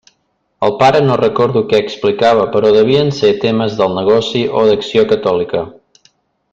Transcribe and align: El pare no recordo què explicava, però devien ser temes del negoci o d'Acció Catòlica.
El 0.67 0.71
pare 0.77 1.01
no 1.09 1.17
recordo 1.19 1.63
què 1.73 1.81
explicava, 1.83 2.47
però 2.55 2.71
devien 2.79 3.13
ser 3.19 3.31
temes 3.47 3.79
del 3.83 3.95
negoci 4.01 4.43
o 4.63 4.65
d'Acció 4.71 5.09
Catòlica. 5.15 5.67